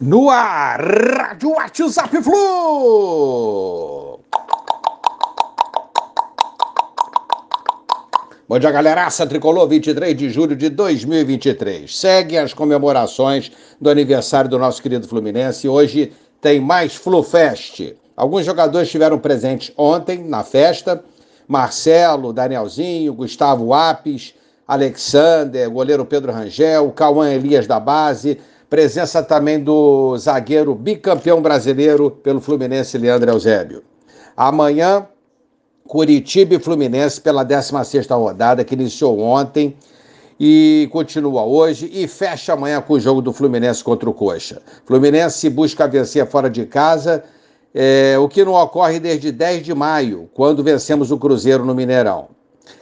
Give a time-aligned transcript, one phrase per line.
[0.00, 4.18] No ar, Rádio WhatsApp Flu!
[8.48, 11.96] Bom dia, galeraça tricolor, 23 de julho de 2023.
[11.96, 15.68] Seguem as comemorações do aniversário do nosso querido Fluminense.
[15.68, 17.94] Hoje tem mais FluFest.
[18.16, 21.04] Alguns jogadores estiveram presentes ontem na festa.
[21.46, 24.34] Marcelo, Danielzinho, Gustavo Apes,
[24.66, 28.40] Alexander, goleiro Pedro Rangel, Cauã Elias da base,
[28.74, 33.84] presença também do zagueiro bicampeão brasileiro pelo Fluminense, Leandro Eusébio.
[34.36, 35.06] Amanhã,
[35.86, 39.76] Curitiba e Fluminense pela 16ª rodada, que iniciou ontem
[40.40, 44.60] e continua hoje e fecha amanhã com o jogo do Fluminense contra o Coxa.
[44.84, 47.22] Fluminense busca vencer fora de casa,
[47.72, 52.26] é, o que não ocorre desde 10 de maio, quando vencemos o Cruzeiro no Mineirão.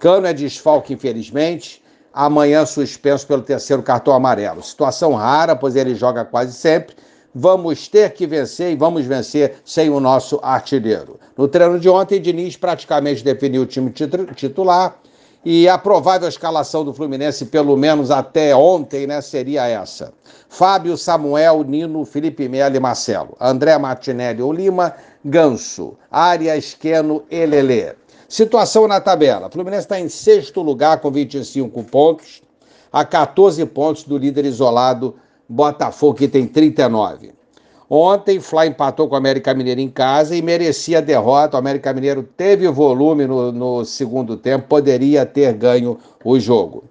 [0.00, 1.80] Cano é desfalque, infelizmente.
[2.18, 4.62] Amanhã suspenso pelo terceiro cartão amarelo.
[4.62, 6.96] Situação rara, pois ele joga quase sempre.
[7.34, 11.20] Vamos ter que vencer e vamos vencer sem o nosso artilheiro.
[11.36, 13.92] No treino de ontem, Diniz praticamente definiu o time
[14.34, 14.96] titular
[15.44, 20.14] e a provável escalação do Fluminense, pelo menos até ontem, né, seria essa:
[20.48, 23.36] Fábio, Samuel, Nino, Felipe Melo e Marcelo.
[23.38, 27.94] André Martinelli ou Lima, Ganso, Arias, Queno e Lelê.
[28.28, 32.42] Situação na tabela: Fluminense está em sexto lugar com 25 pontos,
[32.92, 35.14] a 14 pontos do líder isolado
[35.48, 37.32] Botafogo, que tem 39.
[37.88, 41.56] Ontem, Fla empatou com o América Mineiro em casa e merecia a derrota.
[41.56, 46.82] O América Mineiro teve volume no, no segundo tempo, poderia ter ganho o jogo.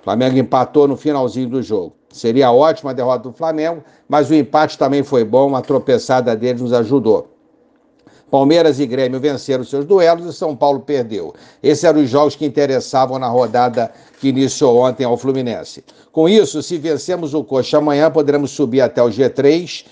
[0.00, 1.92] O Flamengo empatou no finalzinho do jogo.
[2.08, 6.60] Seria ótima a derrota do Flamengo, mas o empate também foi bom, a tropeçada deles
[6.60, 7.28] nos ajudou.
[8.30, 11.34] Palmeiras e Grêmio venceram seus duelos e São Paulo perdeu.
[11.62, 15.84] Esses eram os jogos que interessavam na rodada que iniciou ontem ao Fluminense.
[16.12, 19.84] Com isso, se vencemos o Coxa amanhã, poderemos subir até o G3.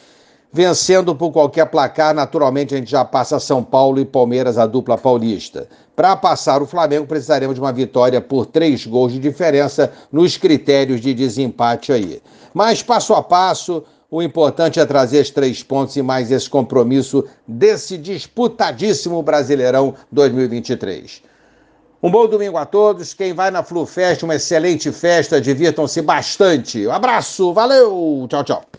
[0.50, 4.96] Vencendo por qualquer placar, naturalmente a gente já passa São Paulo e Palmeiras, a dupla
[4.96, 5.68] paulista.
[5.94, 11.02] Para passar o Flamengo, precisaremos de uma vitória por três gols de diferença nos critérios
[11.02, 12.22] de desempate aí.
[12.54, 17.24] Mas passo a passo, o importante é trazer os três pontos e mais esse compromisso
[17.46, 21.22] desse disputadíssimo Brasileirão 2023.
[22.02, 23.12] Um bom domingo a todos.
[23.12, 25.40] Quem vai na FluFest, uma excelente festa.
[25.40, 26.86] Divirtam-se bastante.
[26.86, 28.62] Um abraço, valeu, tchau, tchau.